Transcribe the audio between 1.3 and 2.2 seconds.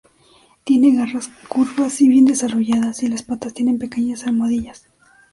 curvas y